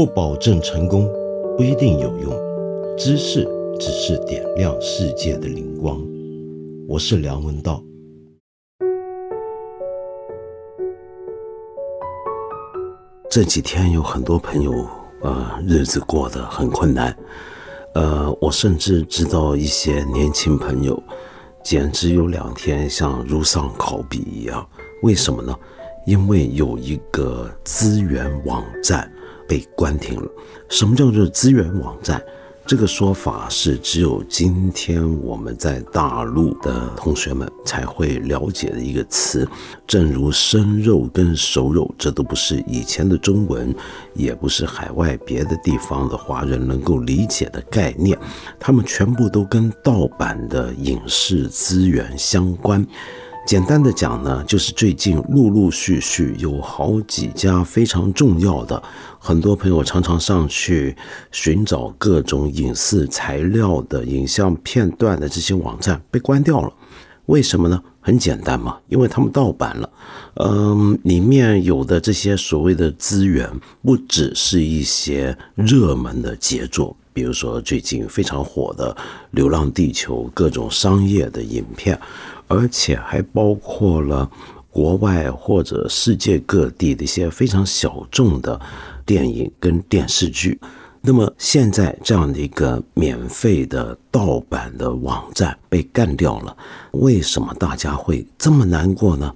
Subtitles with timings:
[0.00, 1.06] 不保证成功，
[1.58, 2.32] 不一定有用。
[2.96, 3.46] 知识
[3.78, 6.00] 只是点亮世界的灵光。
[6.88, 7.84] 我是梁文道。
[13.30, 14.72] 这几天有很多朋友，
[15.20, 17.14] 呃，日子过得很困难。
[17.92, 20.98] 呃，我甚至知道一些年轻朋友，
[21.62, 24.66] 简直有两天像如丧考妣一样。
[25.02, 25.54] 为什么呢？
[26.06, 29.12] 因为有一个资源网站
[29.50, 30.30] 被关停了。
[30.68, 32.22] 什么叫做资源网站？
[32.66, 39.48] 这个说法是只有今天我们在大陆的同学们才会了解的一个词。
[39.88, 43.74] 正如生肉跟熟肉，这都不是以前的中文，
[44.14, 48.16] 也不是海外别的地方的华人能够理解的概念。
[48.60, 52.86] 他们全部都跟盗版的影视资源相关。
[53.50, 58.80] 简单的讲呢，就是最近陆陆续续有好几家非常重要的，
[59.18, 60.96] 很多朋友常常上去
[61.32, 66.72] 寻找各种影视材料的影像片段的这些网站被关掉了。
[67.26, 67.82] 为什么呢？
[68.00, 69.90] 很简单嘛，因为他们盗版了。
[70.34, 73.50] 嗯，里面有的这些所谓的资源，
[73.82, 78.94] 不只是一些热门的杰作，比如说最近非常火的
[79.32, 81.98] 《流浪地球》各种商业的影片。
[82.50, 84.28] 而且还包括了
[84.70, 88.60] 国外或者世界各地的一些非常小众的
[89.06, 90.60] 电影跟电视剧。
[91.00, 96.54] 那么现在这样的一个免费的盗版的网站被干掉了，
[96.90, 99.32] 为什么大家会这么难过呢？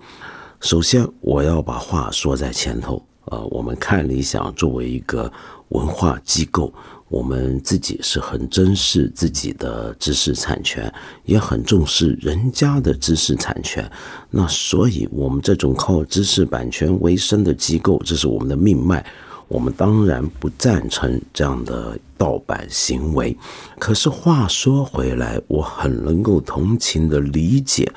[0.61, 3.01] 首先，我要把话说在前头。
[3.27, 5.33] 呃，我们看理想作为一个
[5.69, 6.71] 文化机构。
[7.15, 10.93] 我们自己是很珍视自己的知识产权，
[11.25, 13.89] 也很重视人家的知识产权。
[14.31, 19.07] 那所以，我们这种靠知识版权为生的机构，这是我们的命脉。
[19.47, 23.37] 我们当然不赞成这样的盗版行为。
[23.79, 27.89] 可是话说回来，我很能够同情的理解，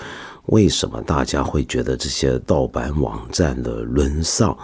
[0.46, 4.56] 为什么大家会觉得这些盗版网站的沦丧，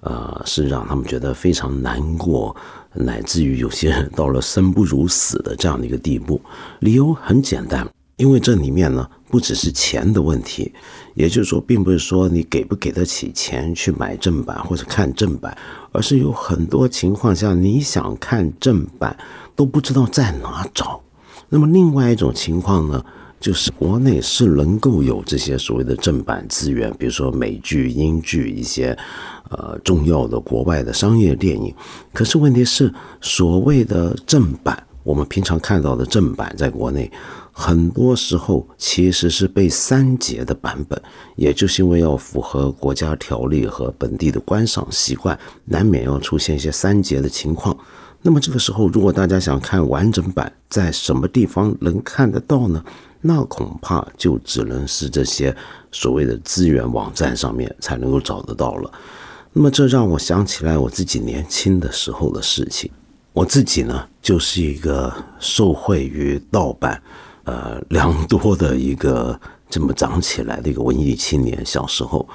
[0.00, 2.54] 呃，是让他们觉得非常难过。
[2.94, 6.40] 乃至于有些人到了生不如死的这样的一个地步，
[6.80, 10.72] 理由很简单，因为这里面呢不只是钱的问题，
[11.14, 15.56] 也就是说，并不是说你给不给得起钱去买正版或者看正版，
[15.92, 19.16] 而是有很多情况下你想看正版
[19.56, 21.00] 都不知道在哪找。
[21.48, 23.04] 那么另外一种情况呢？
[23.42, 28.96] 就是国内是能够有这些所谓的正版资源，比如说美剧、英剧一些，
[29.50, 31.74] 呃，重要的国外的商业电影。
[32.12, 37.10] 可是问题是，所谓的正版，我们平常看到的正版，在国内
[37.50, 41.02] 很多时候其实是被删节的版本，
[41.34, 47.76] 也就是因为要符合国家条例和本地的观赏习惯，难免要出现一些删节的情况。
[48.22, 52.84] 那么这个时候，如果大家想看完整版，在什么地方能看得到呢？
[53.22, 55.56] 那恐怕就只能是这些
[55.90, 58.90] 所谓的资源网站上面才能够找得到了。
[59.52, 62.90] 那么这让我想起来我自己年轻的时候的事情。
[63.32, 67.02] 我自己呢，就是一个受惠于盗版，
[67.44, 69.40] 呃，良多的一个
[69.70, 71.64] 这么长起来的一个文艺青年。
[71.64, 72.28] 小时候，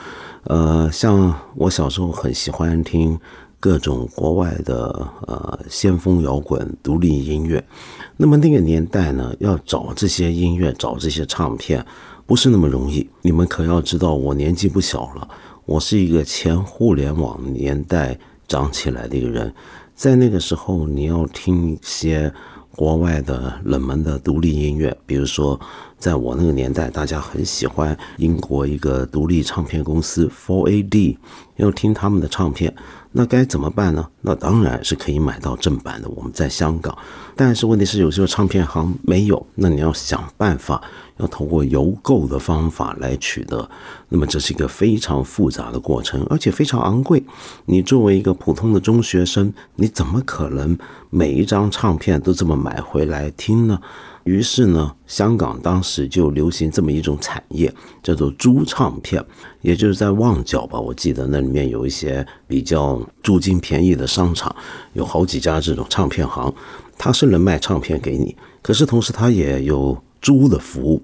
[0.45, 3.19] 呃，像我小时候很喜欢听。
[3.59, 7.63] 各种国外的呃先锋摇滚、独立音乐，
[8.15, 11.83] 那么那个年代呢，要找这些音乐、找这些唱片，
[12.25, 13.09] 不是那么容易。
[13.21, 15.27] 你们可要知道，我年纪不小了，
[15.65, 19.53] 我是一个前互联网年代长起来的一个人，
[19.95, 22.31] 在那个时候，你要听一些
[22.75, 25.59] 国外的冷门的独立音乐，比如说，
[25.97, 31.17] 在我那个年代，大家很喜欢英国一个独立唱片公司 Four AD，
[31.57, 32.73] 要听他们的唱片。
[33.13, 34.07] 那该怎么办呢？
[34.21, 36.07] 那当然是可以买到正版的。
[36.09, 36.95] 我们在香港，
[37.35, 40.79] 但是问题是有时候唱片行没有，那你要想办法，
[41.17, 43.67] 要通过邮购的方法来取得。
[44.09, 47.23] 那么这是一个非常复杂的过程，而且非常昂贵。
[47.65, 50.77] 你作为一个普通的中学生，你怎么可能
[51.09, 53.79] 每一张唱片都这么买回来听呢？
[54.25, 57.73] 于是呢，香港当时就流行这么一种产业，
[58.03, 59.23] 叫做租唱片，
[59.61, 64.53] 也就是在旺角吧，我记得那里面有一些比较租金便宜的商场，
[64.93, 66.53] 有好几家这种唱片行，
[66.97, 71.01] 它是能卖唱片给你，可是同时它也有租的服务。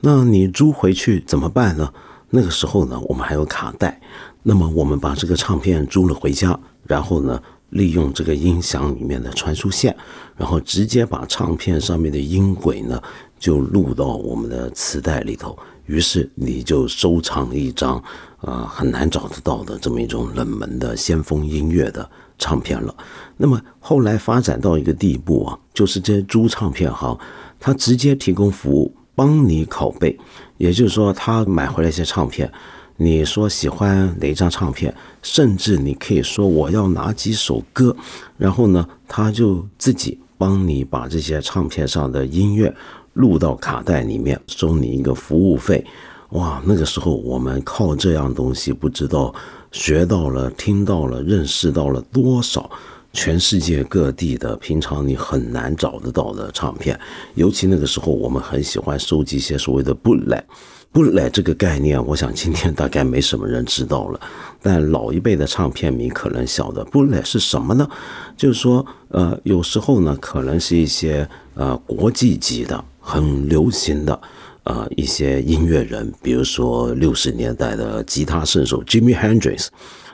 [0.00, 1.92] 那你租回去怎么办呢？
[2.30, 4.00] 那个时候呢，我们还有卡带，
[4.42, 7.40] 那么我们把这个唱片租了回家，然后呢？
[7.72, 9.96] 利用这个音响里面的传输线，
[10.36, 13.02] 然后直接把唱片上面的音轨呢，
[13.42, 18.00] 就录到我们的磁带里头，于是你就收藏一张，
[18.42, 22.08] 呃，很难找得到的这么一种冷门的先锋音乐的
[22.38, 22.94] 唱片了。
[23.36, 27.18] 那么后来发展到一个地步啊，就是这些租唱片行，
[27.58, 30.16] 他直接提供服务，帮你拷贝，
[30.56, 32.48] 也就是说，他买回来一些唱片。
[32.96, 37.96] 你说喜欢哪一张唱片，甚至你可以说我要哪几首歌，
[38.36, 42.72] 然后呢，他就自己帮你把这些唱片上的音乐
[43.14, 45.84] 录到卡带里面，收你一个服务费。
[46.30, 49.34] 哇，那个时候我们靠这样东西，不知道
[49.70, 52.70] 学到了、听到了、认识到了多少
[53.12, 56.98] 全世界各地的平常你很难找得到的唱片。
[57.34, 60.42] 尤其那个时候，我们很喜欢收集一些所谓的布莱。
[60.90, 64.20] 布莱这个概念，我想今天大概没什么人知道了，
[64.60, 66.84] 但老一辈的唱片迷可能晓得。
[66.84, 67.88] 布莱是什么呢？
[68.36, 74.18] 就是说，呃，有时候呢，可能是一些呃国际级的、很流行的
[74.62, 79.66] 呃一些音乐人，比如说六十年代的吉他圣手 Jimmy Hendrix。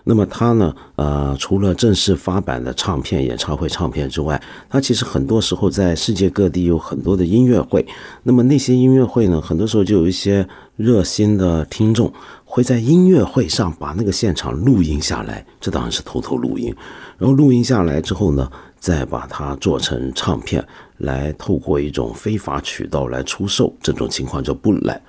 [0.05, 0.75] 那么他呢？
[0.97, 4.41] 呃，除了正式发版的唱片、演唱会唱片之外，
[4.71, 7.87] 他其实很多时候在世界各地有很多的音乐会。
[8.23, 12.11] 那么那些音乐会呢，很多时候就有一些热心的听众
[12.43, 16.75] 会在音乐会上把那个现场录音下来，这当然是偷偷录音。
[17.19, 20.65] 然后录音下来之后呢，再把它做成唱片，
[20.99, 23.75] 来透过一种非法渠道来出售。
[23.83, 25.01] 这种情况叫不来。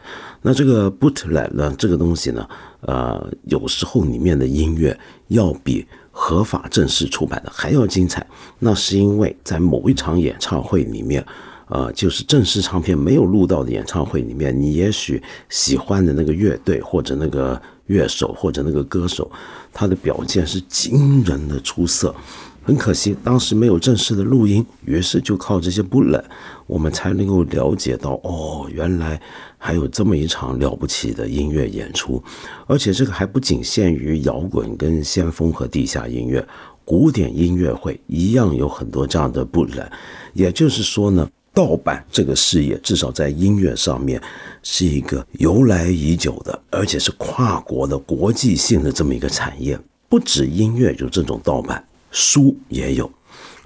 [0.42, 1.74] 那这个 bootleg 呢？
[1.78, 2.48] 这个东西呢？
[2.82, 8.26] 呃，有时候里面的音乐要比合法正式出版的还要精彩。
[8.58, 11.26] 那是因为在某一场演唱会里面，
[11.68, 19.30] 呃，就是正式唱片没有录到的演唱会里面，你也许喜欢的那个乐队或者那个乐手或者那个歌手，
[19.74, 22.16] 他的表现是惊人的出色。
[22.64, 26.24] 很可惜，当时没有正式的录音，于是就靠这些不冷，
[26.68, 29.20] 我们才能够了解到，哦，原来
[29.58, 32.22] 还有这么一场了不起的音乐演出，
[32.68, 36.48] 而且这个还不仅限于摇滚、跟先锋和地下音乐，
[36.86, 39.90] 古典音乐会一样有很多这样的不冷。
[40.34, 44.22] 也就是说呢，盗版这个事业至少在音乐上面
[44.62, 51.84] 是一个由来已久的，而且是跨国的国际性的这么一个产业，不止音乐有这种盗版。
[52.12, 53.12] 书也有，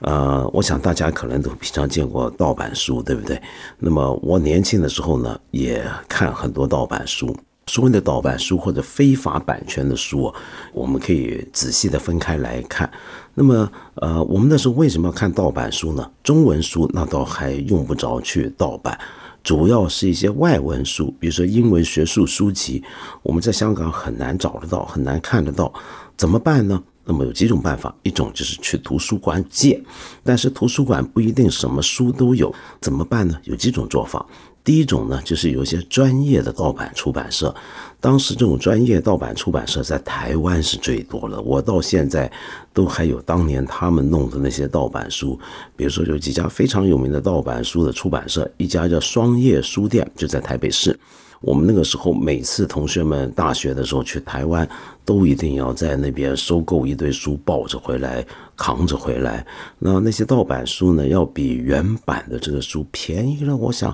[0.02, 3.42] 呃，我想大家可能都平常见过盗版书，对不对？
[3.80, 7.36] 那么我年轻的时候呢，也看很多盗版书。
[7.68, 10.34] 所谓的盗版书或者非法版权的书，
[10.74, 12.92] 我们可以仔细的分开来看。
[13.34, 16.12] 那么，呃，我们那时候为什么要看盗版书呢？
[16.22, 19.00] 中文书那倒还用不着去盗版，
[19.42, 22.84] 主要是一些外文书，比如说英文学术书籍，
[23.22, 25.74] 我们在香港很难找得到，很难看得到，
[26.18, 26.84] 怎么办呢？
[27.06, 29.82] 那么有几种办法，一种就是去图书馆借，
[30.24, 33.38] 但是图书馆不一定什么书都有，怎么办呢？
[33.44, 34.26] 有几种做法。
[34.64, 37.54] 第一种呢，就是有些专业的盗版出版社，
[38.00, 42.32] 当时这种专业盗版出版社在台湾是最多了，我到现在
[42.72, 45.38] 都还有当年他们弄的那些盗版书，
[45.76, 50.98] 比如说有几家非常有名的盗版书的出版社，一家叫双叶书店，就在台北市。
[51.44, 54.68] 我们那个时候，每次同学们大学的时候去台湾，
[55.04, 58.26] 都一定要在那边收购一堆书，抱着回来，
[58.56, 59.46] 扛着回来。
[59.78, 63.94] 那那些盗版书呢，要比原版的这个书便宜了，我想。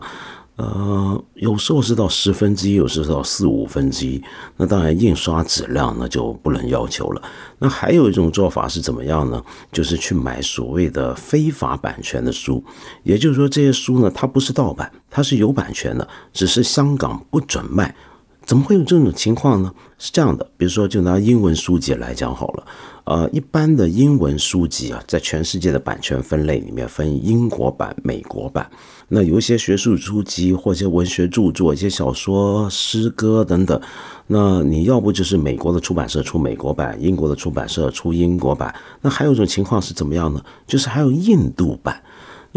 [0.59, 4.21] 呃，有时候是到十分之一，有时候到四五分之一。
[4.57, 7.21] 那当然，印刷质量呢就不能要求了。
[7.59, 9.41] 那还有一种做法是怎么样呢？
[9.71, 12.61] 就是去买所谓的非法版权的书，
[13.03, 17.95] 也就是说，这些书呢，它不是盗版，它是有版权的，只是香港不准卖。
[18.43, 19.71] 怎么会有这种情况呢？
[19.97, 22.65] 是这样的，比如说，就拿英文书籍来讲好了。
[23.09, 28.69] 呃，一般的英文书籍啊，在全世界的版权分类里面分英国版、美国版。
[29.07, 33.81] 那有一些学术书籍或一些文学著作、一些小说、诗歌等等，
[34.27, 38.71] 那你要不就是美国的出版社出美国版，英国的出版社出英国版。
[39.01, 40.39] 那还有一种情况是怎么样呢？
[40.67, 41.99] 就是还有印度版。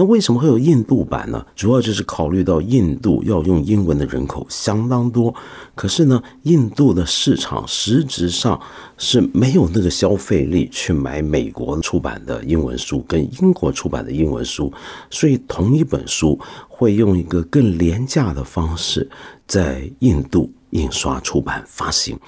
[0.02, 1.47] 那为什么会有印度版呢？
[1.54, 5.32] 主要就是考虑到印度要用英文的人口相当多，
[5.76, 8.61] 可是呢，印度的市场实质上
[8.99, 14.73] 是没有那个消费力去买美国出版的英文书跟英国出版的英文书，
[15.09, 19.09] 所以同一本书会用一个更廉价的方式
[19.47, 22.18] 在印度印刷出版发行。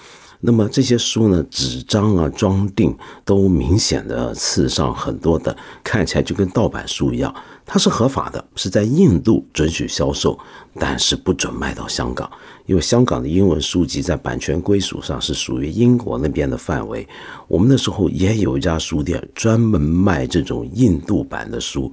[0.46, 7.34] 那么这些书呢，纸张啊、装订都明显的刺上很多的，看起来就跟盗版书一样。
[7.64, 10.38] 它是合法的，是在印度准许销售，
[10.78, 12.30] 但是不准卖到香港，
[12.66, 17.08] 因为香港的英文书籍在版权归属上是属于英国那边的范围。
[17.48, 21.90] 我们那时候也有一家书店专门卖这种印度版的书，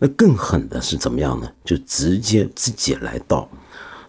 [0.00, 1.48] 那更狠的是怎么样呢？
[1.64, 3.48] 就直接自己来盗。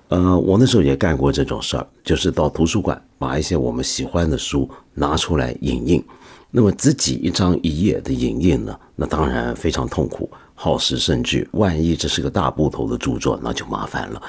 [0.09, 6.03] 呃，我那时候也干过这种事儿，就是到图书馆把一些我们喜欢的书拿出来影印。
[6.51, 11.47] 那么自己一张一页的影印呢，那当然非常痛苦，耗时甚巨。
[11.53, 14.21] 万一这是个大部头的著作，那就麻烦了。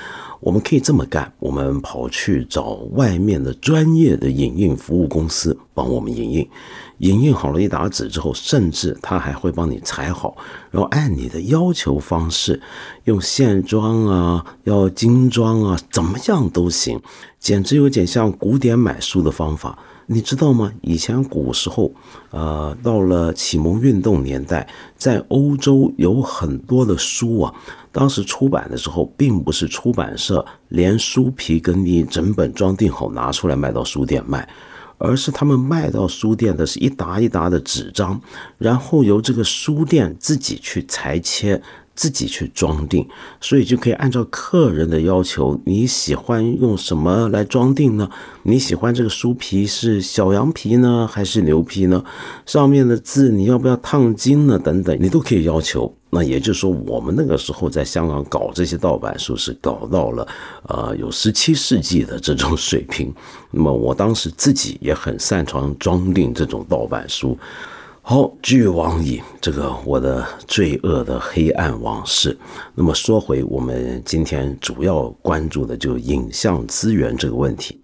[0.44, 6.46] 我们可以这么干：我们跑去找外面的专业的影印服务公司帮我们影印，
[6.98, 10.36] 影印好了一沓纸之后，甚至他还会帮你裁好，
[10.70, 12.60] 然后按你的要求方式，
[13.04, 17.00] 用线装啊，要精装啊，怎么样都行，
[17.40, 19.78] 简直有点像古典买书的方法。
[20.06, 20.70] 你知道吗？
[20.82, 21.90] 以前古时候，
[22.30, 27.54] 呃，到了启蒙运动年代，在欧洲有很多的书啊。
[27.94, 34.46] 当时出版的时候，并不是出版社连书皮跟你整本装订好拿出来卖到书店卖，
[34.98, 38.20] 而是他们卖到书店的是一沓一沓的纸张，
[38.58, 41.62] 然后由这个书店自己去裁切。
[41.96, 43.06] 自己去装订，
[43.40, 48.10] 所以就可以按照客人的要求，你喜欢用什么来装订呢？
[48.42, 52.02] 你喜欢这个书皮是小羊皮呢，还是牛皮呢？
[52.46, 54.58] 上面的字你要不要烫金呢？
[54.58, 55.96] 等等，你都可以要求。
[56.14, 60.28] 那也就是说，我们那个时候在香港搞这些盗版书，是搞到了
[60.68, 63.12] 呃有十七世纪的这种水平。
[63.50, 67.36] 那么我当时自己也很擅长装订这种盗版书。
[68.00, 69.20] 好，俱往矣。
[69.40, 72.38] 这个我的罪恶的黑暗往事。
[72.76, 77.80] 那么说回我们今天主要关注的，就影像资源这个问题。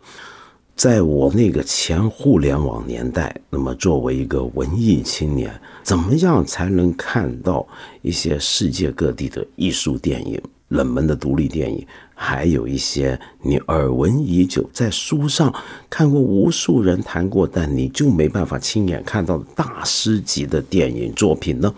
[0.81, 7.69] 在我那个前互联网年代，那么作为一个文艺青年，怎么样才能看到
[8.01, 11.87] 一些世界各地的艺术电影、冷门的独立电影？
[12.15, 15.55] 还有一些你耳闻已久，在书上
[15.91, 21.75] 看过无数人谈过，但你就没办法亲眼看到的大师级的电影作品呢？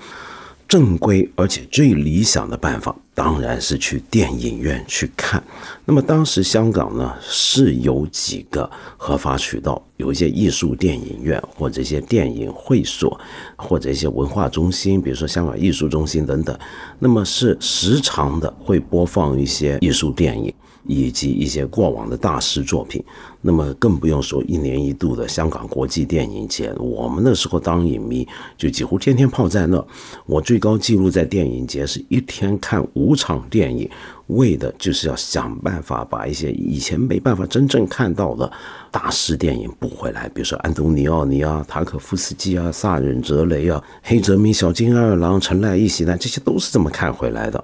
[0.68, 5.42] 正规而且最理想的办法，当然是去电影院去看。
[5.85, 13.21] 那么当时香港呢是有几个合法渠道，有一些艺术电影院或者一些电影会所，
[13.57, 16.59] 或者一些文化中心，比如说香港艺术中心等等。
[16.99, 20.52] 那么是时常的会播放一些艺术电影。
[20.84, 23.02] 以及一些过往的大师作品，
[23.40, 26.72] 那么更不用说一年一度的香港国际电影节。
[26.78, 29.84] 我们那时候当影迷，就几乎天天泡在那。
[30.26, 33.88] 我最高记录在电影节是一天看五场电影，
[34.28, 38.50] 为的就是要想办法把一些以前没办法真正看到的
[38.90, 40.28] 大师电影补回来。
[40.30, 47.62] 比如说安东尼奥尼啊、塔可夫斯基啊、萨忍哲雷啊、黑泽明、小金二郎、陈赖一喜呢，这些都是这么看回来的。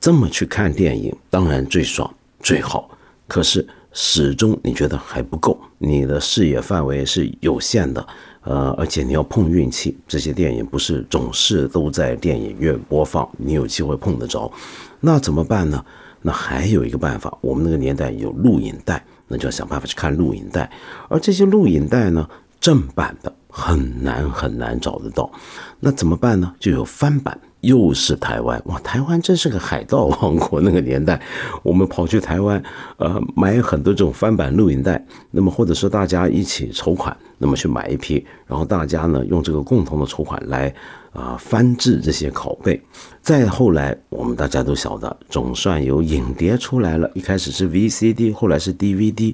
[0.00, 2.12] 这么去看电影，当然最爽。
[2.44, 2.90] 最好，
[3.26, 8.06] 可是始终你觉得还不够，你的视野范围是有限的，
[8.42, 14.52] 呃，而且你要碰运气，这些电影不是总是都在电影院播放，你有机会碰得着，
[15.00, 15.82] 那怎么办呢？
[16.20, 20.70] 那还有一个办法，我们那个年代有录影带，那就要想办法去看录影带，
[21.08, 22.28] 而这些录影带呢，
[22.60, 25.32] 正版的很难很难找得到，
[25.80, 26.54] 那怎么办呢？
[26.60, 27.40] 就有翻版。
[27.64, 28.78] 又是台湾哇！
[28.80, 30.60] 台湾真是个海盗王国。
[30.60, 31.20] 那个年代，
[31.62, 32.62] 我们跑去台湾，
[32.96, 35.04] 呃，买很多这种翻版录影带。
[35.30, 40.72] 那么，或者是大家一起筹款，那么去买一批，然后大家呢用这个共同的筹款来。
[41.14, 42.82] 啊，翻制这些拷贝，
[43.22, 47.08] 再后来，我们大家都晓得，总算有影碟出来了。
[47.14, 49.32] 一开始是 VCD，后来是 DVD，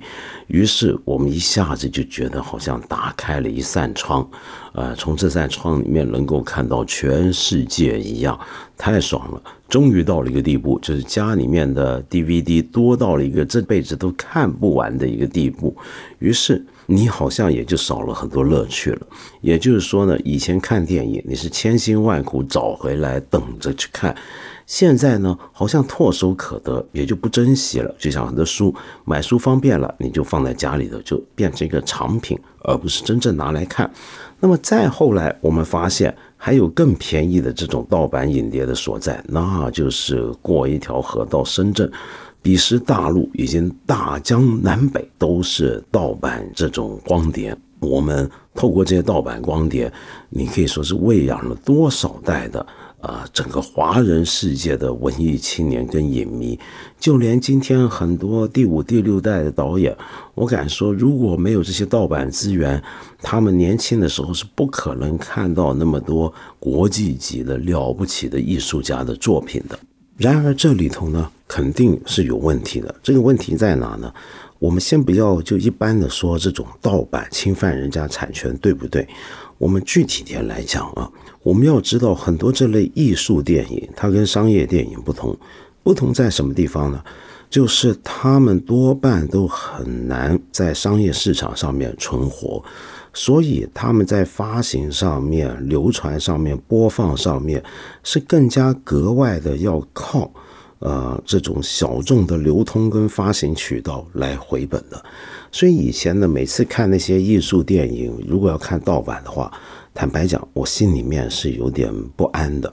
[0.49, 4.29] 于是我们一下子就觉得好像打开了一扇窗，
[4.75, 8.39] 呃，从这扇窗里面能够看到全世界一样，
[8.77, 9.43] 太爽了。
[9.67, 15.75] 终于到了一个地步，就是家里面的 DVD 多到了一个这辈子都看不完的一个地步，
[16.19, 16.63] 于是。
[16.91, 19.07] 你好像也就少了很多乐趣了。
[19.41, 24.15] 也就是说呢，以前看电影你是千辛万苦找回来等着去看，
[24.67, 27.95] 现在呢好像唾手可得，也就不珍惜了。
[27.97, 33.89] 就像很多书，买书方便了，你就放在家里头，就变成一个藏品，而不是真正拿来看。
[34.41, 41.91] 那么再后来，我们发现还有更便宜的这种盗版影碟的所在，那就是过一条河到深圳。
[42.43, 49.93] 彼时大陆已经大江南北都是盗版这种光碟，我们透过这些盗版光碟，
[50.31, 52.67] 你可以说是喂养了多少代的
[53.01, 56.59] 啊整个华人世界的文艺青年跟影迷，
[56.99, 59.95] 就连今天很多第五、第六代的导演，
[60.35, 62.83] 我敢说，如果没有这些盗版资源，
[63.21, 69.79] 他们年轻的时候是不可能看到那么多国际级的了不起的艺术家的作品的。
[70.21, 72.95] 然而这里头呢，肯定是有问题的。
[73.03, 74.13] 这个问题在哪呢？
[74.59, 79.09] 我们先不要就一般的说这种盗版侵犯人家产权，对不对？
[79.57, 81.11] 我们具体点来讲啊，
[81.43, 85.35] 我们要知道很多这类艺术电影，它跟商业电影不同，
[85.83, 87.03] 不同在什么地方呢？
[87.49, 92.63] 就是他们多半都很难在商业市场上面存活，
[93.13, 97.63] 所以他们在发行上面、流传上面、播放上面
[98.03, 100.31] 是更加格外的要靠
[100.79, 105.03] 呃这种小众的流通跟发行渠道来回本的。
[105.53, 109.53] 所以以前呢，每次看那些艺术电影，如果要看盗版的话，
[109.93, 112.73] 坦白讲，我心里面是有点不安的。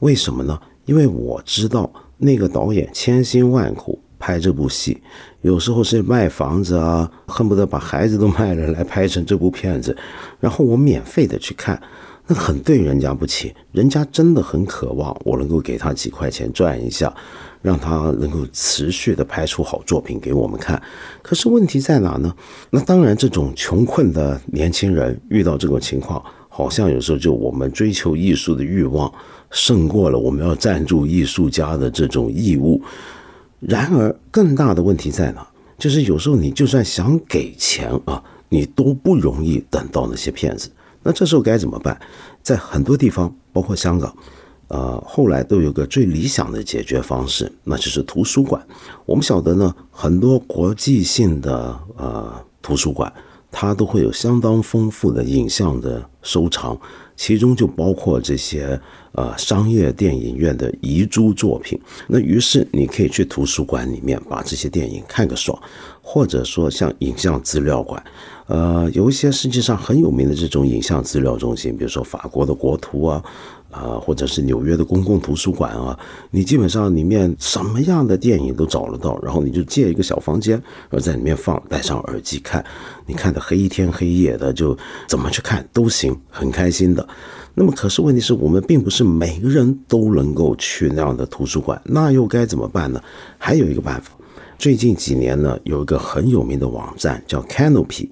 [0.00, 0.60] 为什么呢？
[0.84, 5.00] 因为我知道那个导演千辛万苦拍这部戏，
[5.42, 9.96] 有时候是卖房子啊，恨不得把孩子都卖了来拍成这部片子，
[10.40, 11.80] 然后我免费的去看，
[12.26, 13.54] 那很对人家不起。
[13.72, 17.14] 人家真的很渴望我能够给他几块钱赚一下。
[17.60, 20.80] 让他能够持续的拍出好作品给我们看，
[21.22, 22.32] 可是问题在哪呢？
[22.70, 29.12] 那当然，这种穷困的年轻人遇到这种情况，好像有时候就我们追求艺术的欲望
[29.50, 32.80] 胜过了我们要赞助艺术家的这种义务。
[33.60, 35.46] 然而，更大的问题在哪？
[35.78, 40.70] 就是有时候你就算想给钱啊，你都不容易等到那些骗子。
[41.02, 41.98] 那这时候该怎么办？
[42.42, 44.14] 在很多地方，包括香港。
[44.68, 48.62] 呃，后来都有个最理想的解决方式，那就是图书馆。
[49.06, 53.10] 我们晓得呢，很多国际性的呃图书馆，
[53.50, 56.78] 它都会有相当丰富的影像的收藏，
[57.16, 58.80] 其中就包括这些
[59.12, 61.80] 呃商业电影院的遗珠作品。
[62.06, 65.58] 那于是你可以去图书馆里面把这些电影看个爽，
[66.10, 68.02] 或者说像影像资料馆，
[68.46, 73.22] 呃，有一些世界上很有名的这种影像资料中心，比如说法国的国图啊。
[73.70, 75.96] 啊，或者是纽约的公共图书馆啊，
[76.30, 80.54] 你基本上里面什么样的电影都找得到，然后你就借一个小房间，
[80.88, 82.64] 然后在里面放，戴上耳机看，
[83.04, 84.74] 你看的黑天黑夜的，就
[85.06, 87.06] 怎么去看都行，很开心的。
[87.52, 92.98] 那么，可是问题是我们并不是每个人都能够去那样的图书馆，那又该怎么办呢？
[93.36, 94.12] 还有一个办法，
[94.58, 98.08] 最近几年呢，有一个很有名的网站叫 Canopy。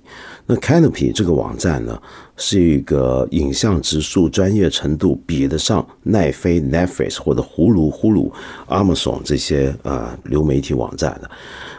[0.47, 2.01] 那 Canopy 这个网站呢，
[2.37, 8.31] 是一个影像指数专业程度比得上奈飞 Netflix 或者呼噜呼噜
[8.69, 11.31] Amazon 这些呃流媒体网站的。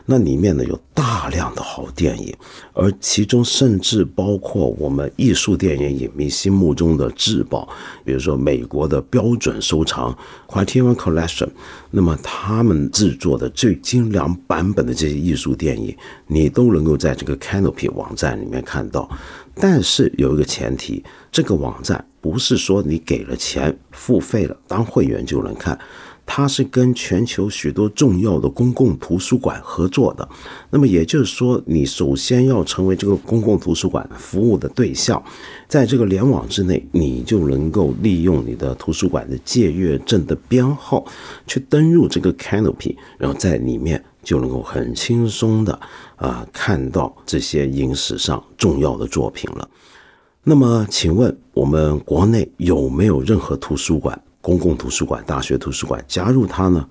[0.10, 2.34] 那里面呢有大量的好电影，
[2.72, 7.68] 而其中甚至包括我们艺术电影影迷心目中的至宝，
[8.06, 11.50] 比如说美国的标准收藏 Criterion Collection，
[11.92, 15.94] 那么他们制作的最精良版本的这些艺术电影，
[16.26, 19.10] 你都能够在这个 Canopy 网站里面看到。
[19.56, 25.78] 但是有一个前提，这个网站不是说你给了钱付费了当会员就能看。
[26.30, 30.28] 它是跟全球许多重要的公共图书馆合作的，
[30.70, 35.24] 那么也就是说，你首先要成为这个公共图书馆服务的对象，
[35.70, 41.06] 在这个联网之内，你就能够利用你的图书馆的借阅证的编号
[41.48, 45.80] 去登入这个 Canopy，然后在里面就能够很轻松的
[46.18, 49.68] 啊看到这些影史上重要的作品了。
[50.44, 54.22] 那么，请问我们国内有没有任何图书馆？
[54.40, 56.88] 公共图书馆、大学图书馆加入它呢？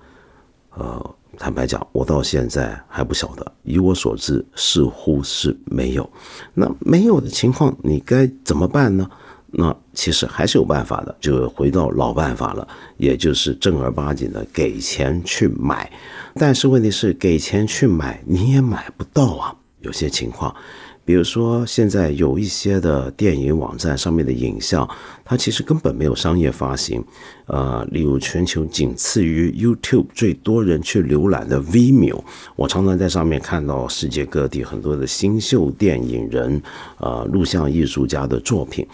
[0.75, 3.51] 呃，坦白讲，我到现在还不晓得。
[3.63, 6.07] 以我所知，似乎是没有。
[6.53, 9.09] 那没有的情况，你该怎么办呢？
[9.51, 15.91] 那其实还是有办法的，就回到老办法了，也就是正儿八经的给钱去买。
[16.35, 20.53] 但是问题是，给钱去买你也买不到啊，有些情况。
[21.05, 24.85] 比如说，现在有一些的电影网站上面的影像，
[25.23, 27.01] 它其实根本没有商业发行。
[27.45, 32.21] 呃，例如全球仅次于 YouTube 最多人去浏览的 Vimeo，
[32.57, 36.61] 我常常在上面看到世界各地很多的新秀电影人、
[36.97, 38.85] 呃录像艺术家的作品，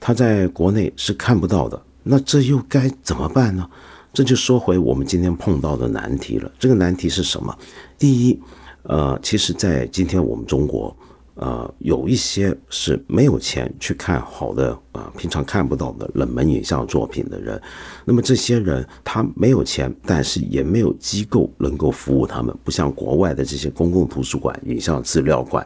[0.00, 1.80] 他在国内是看不到的。
[2.02, 3.68] 那这又该怎么办呢？
[4.12, 6.50] 这就说回我们今天碰到的难题了。
[6.58, 7.56] 这个难题是什么？
[7.98, 8.40] 第一，
[8.84, 10.94] 呃，其实，在今天我们中国。
[11.40, 17.62] 呃，有一些是没有钱去看好的啊，平常看不到的冷门影像作品的人，
[18.04, 25.64] 那么这些人他没有钱，但是也没有机构能够服务他们，不像国外的这些公共图书馆、影像资料馆，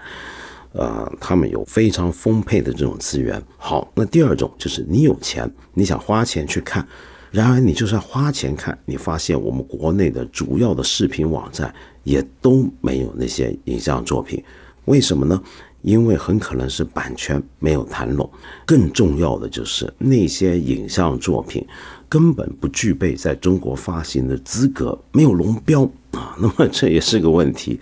[0.73, 3.41] 呃，他们有非常丰沛的这种资源。
[3.57, 6.87] 好，那第二种就是你有钱，你想花钱去看，
[7.31, 14.43] 然而你就算花钱看，你发现我们国内的主要的视频网站也都没有那些影像作品。
[14.87, 15.41] 为什么呢？
[15.83, 18.31] 因为很可能是版权没有谈拢，
[18.65, 21.67] 更重要的就是那些影像作品
[22.09, 25.83] 根本不具备在中国发行的资格，没有龙标
[26.13, 26.37] 啊。
[26.39, 27.81] 那么这也是个问题。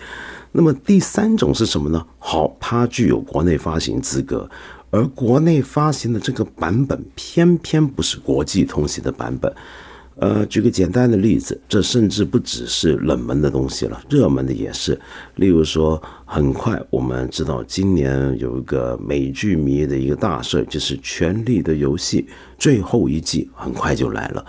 [0.53, 2.07] 那么第三种是什么呢？
[2.19, 4.51] 好，它具有国内发行资格，
[4.91, 9.53] 而国内发行的这个版本偏偏不是国际通行的版本。
[10.17, 15.01] 呃，举个简单的例子，这甚至不只是冷门的东西了，热门的也是。
[15.37, 22.23] 例如说，很快我们知道，今年有一个美剧迷的一个大事，就是《权力的游戏》
[22.59, 24.45] 最后一季很快就来了。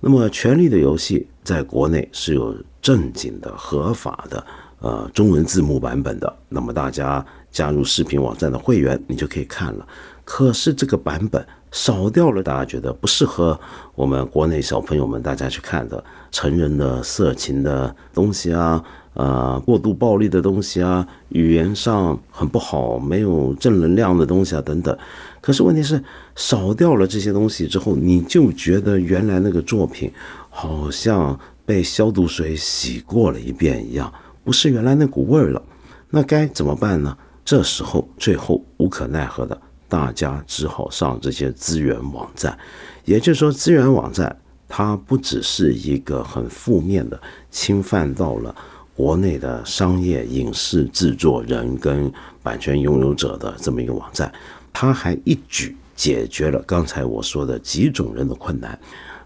[0.00, 4.44] 那么，《权力的游戏》在国内是有正经的、合法的
[4.82, 6.36] 呃中文字幕版本的。
[6.50, 9.86] 那么，大家加入视频网站的会员，你就可以看了。
[10.22, 11.42] 可是这个版本。
[11.74, 13.58] 少掉了，大家觉得不适合
[13.94, 24.94] 我们国内小朋友们大家去看的成人的色情的东西啊，呃，过度暴力的东西啊，语言上很不好，没有正能量的东西啊等等。
[25.40, 26.04] 可是问题是，
[26.36, 30.12] 少掉了这些东西之后，你就觉得原来那个作品
[30.50, 34.12] 好像被消毒水洗过了一遍一样，
[34.44, 35.62] 不是原来那股味儿了。
[36.10, 37.16] 那该怎么办呢？
[37.44, 39.60] 这时候最后无可奈何的。
[39.88, 42.58] 大家只好上这些资源网站，
[43.04, 44.34] 也就是说，资源网站
[44.66, 48.54] 它不只是一个很负面的侵犯到了
[48.96, 52.10] 国内的商业影视制作人跟
[52.42, 54.32] 版权拥有者的这么一个网站，
[54.72, 58.78] 它还一举解决了刚才我说的几种人的困难。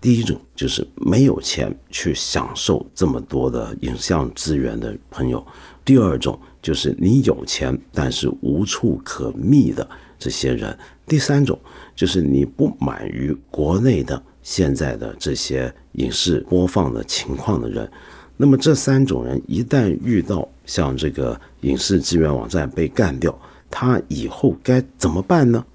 [0.07, 5.45] 第一种就是没有钱去享受这么多的影像资源的朋友；
[5.85, 9.85] 第二种就是你有钱但是无处可觅的。
[10.17, 11.59] 这些人，第三种
[11.97, 17.91] 就是你不满于国内的现在的这些影视播放的情况的人，
[18.37, 23.37] 那么这三种人一旦遇到像这个影视资源网站被干掉，
[23.69, 25.67] 他以后该怎么办呢？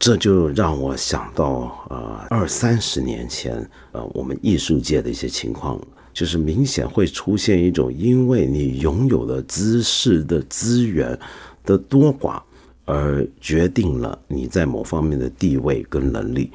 [0.00, 5.80] 这就让我想到，呃，二三十年前，呃，我们艺术界的一些情况，
[6.12, 11.16] 就是明显会出现一种，因为你拥有的知识的资源
[11.64, 12.42] 的多寡。
[12.86, 16.50] 而决定了你在某方面的地位跟能力。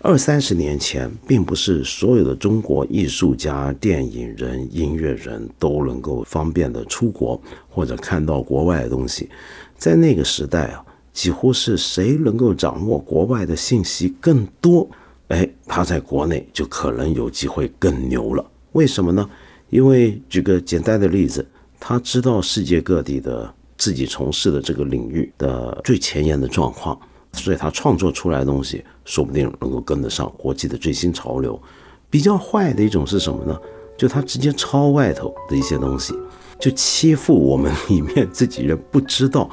[0.00, 9.28] 二三十年前，并不是所有的中国艺术家、电影人、音乐人都能够方便的出国或者看到国外的东西。
[9.76, 14.88] 在那个时代啊，几乎是谁能够掌握国外的信息更多，
[15.28, 18.44] 哎，他在国内就可能有机会更牛了。
[18.72, 19.28] 为什么呢？
[19.70, 21.46] 因为举个简单的例子，
[21.78, 23.54] 他知道世界各地的。
[23.78, 26.96] 自己从事的这个领域的最前沿的状况，
[27.32, 31.60] 所以他创作出来的东西说不定能够跟得上国际的最新潮流。
[32.08, 33.58] 比较坏的一种是什么呢？
[33.98, 36.14] 就他直接抄外头的一些东西，
[36.60, 39.50] 就欺负我们里面自己人不知道。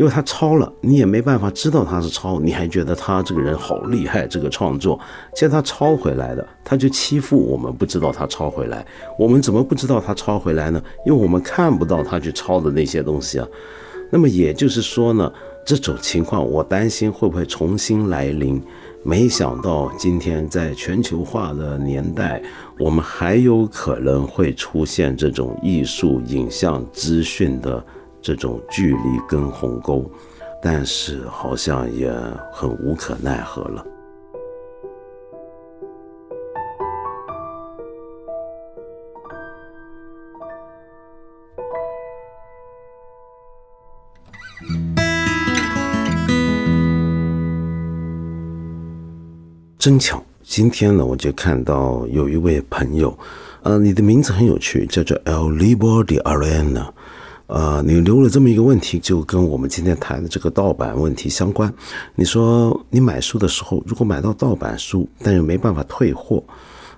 [0.00, 4.98] 因为他抄了，你也没办法知道他是抄，你还觉得他这个人好厉害，这个创作，
[5.34, 8.82] 其实他抄回来的，他就欺负我们，不知道他抄回来，
[9.18, 10.82] 我们怎么不知道他抄回来呢？
[11.04, 13.46] 因为我们看不到他去抄的那些东西啊。
[14.10, 15.30] 那么也就是说呢，
[15.66, 18.58] 这种情况我担心会不会重新来临？
[19.02, 22.42] 没想到今天在全球化的年代，
[22.78, 27.84] 我们还有可能会出现这种艺术影像资讯的。
[28.22, 30.10] 这种距离跟鸿沟，
[30.62, 32.12] 但是好像也
[32.52, 33.86] 很无可奈何了。
[49.78, 53.18] 真巧，今天呢，我就看到有一位朋友，
[53.62, 56.90] 呃，你的名字很有趣，叫做 El Libro de Arena。
[57.50, 61.72] 呃，你留了这么一个问题，就跟我们今天谈的这个盗版问题相关。
[62.14, 66.40] 你说你买书的时候，如果买到盗版书，但又没办法退货，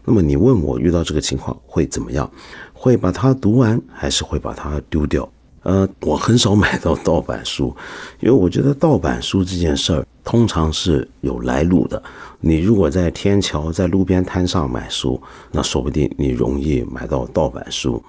[0.05, 2.31] 那么你问我遇到这个情况会怎么样？
[2.75, 5.27] 会把它读完，还是会把它丢掉？
[5.63, 7.75] 呃，我很少买到盗版书，
[8.21, 12.03] 因为我觉得盗版书这件事儿通常是有来路的。
[12.41, 15.19] 你如果在天桥、在路边摊上买书，
[15.51, 18.03] 那说不定你容易买到盗版书。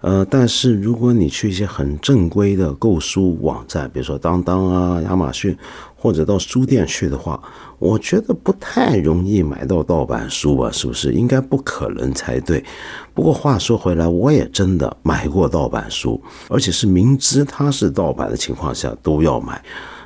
[0.00, 5.56] 呃，但是如果你去一些很正规的购书网站，比如说当当啊、亚马逊，
[5.94, 7.38] 或者到书店去的话，
[7.78, 10.70] 我觉得不太容易买到盗版书吧？
[10.70, 11.12] 是不是？
[11.12, 12.64] 应该不可能才对。
[13.12, 19.62] 不过话说回来，我也真的买过盗版书，而且是明知它是盗版的情况下都要买。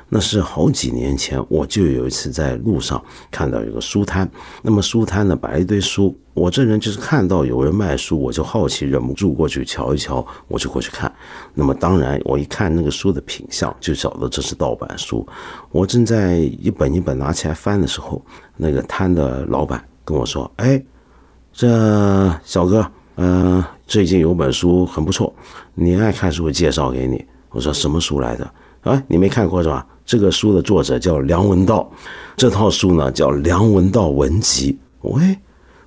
[0.07, 4.29] 那是好几年前，我就有一次在路上看到有个书摊，
[4.61, 11.11] 那么书摊呢摆一堆书，我这人就是看到有人卖书，我就好奇，忍不住过去瞧一瞧，我就过去看。
[11.53, 15.27] 那么当然，我一看那个书的品相，就晓得这是盗版书。
[15.71, 18.23] 我正在一本一本拿起来翻的时候，
[18.55, 20.81] 那个摊的老板跟我说：“哎，
[21.51, 25.33] 这小哥，嗯，最近有本书很不错，
[25.73, 28.47] 你爱看书，介绍给你。”我说：“什么书来着？
[28.85, 31.91] 啊，你没看过是吧？”这个书的作者叫梁文道，
[32.37, 34.73] 这套书呢叫《梁文道文集》。
[35.09, 35.37] 喂，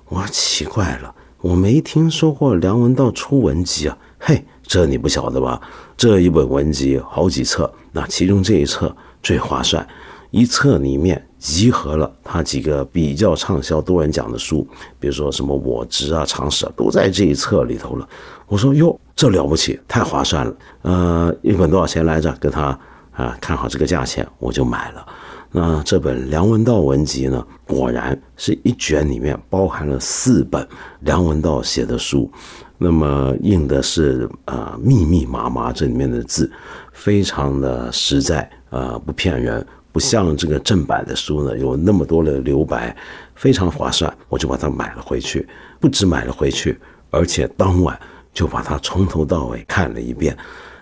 [0.09, 3.97] 我奇怪了，我没听说过梁文道出文集啊。
[4.19, 5.61] 嘿，这你不晓得吧？
[5.95, 9.87] 这一本文集好几册，那其中这一册最划算，
[10.31, 14.67] 一册里面集合了他几个比较畅销、多人讲的书，
[14.99, 18.05] 比如说什么《我执》啊、《常识》啊，都在这一册里头了。
[18.47, 20.53] 我说哟，这了不起，太划算了。
[20.81, 22.29] 呃，一本多少钱来着？
[22.41, 22.77] 跟他
[23.19, 25.05] 啊看好这个价钱，我就买了。
[25.51, 30.65] 那这本梁文道文集呢，果然是一卷里面包含了四本
[31.01, 32.31] 梁文道写的书。
[32.77, 36.49] 那么印的是啊密密麻麻，这里面的字
[36.93, 42.95] 非常的实在啊，不骗人，不像这个正版的书呢有那么多的留白，
[43.35, 45.45] 非常划算，我就把它买了回去，
[45.77, 46.79] 不止买了回去，
[47.09, 47.99] 而且当晚
[48.31, 50.37] 就把它从头到尾看了一遍，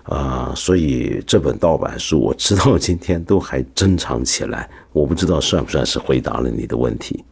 [0.08, 7.24] 啊，所以这本盗版书我直到今天都还珍藏起来，我不知道算不算是回答了你的问题。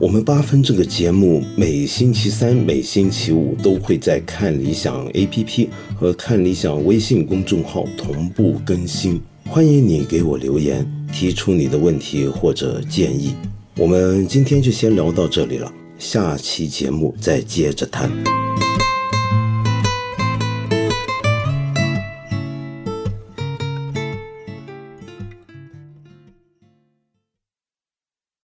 [0.00, 13.34] 我们八分这个节目每星期三、每星期五都会在看理想 APP 和看理想微信公众号同步更新，欢迎你给我留言，提出你的问题或者建议。
[13.76, 18.08] 我们今天就先聊到这里了，下期节目再接着谈。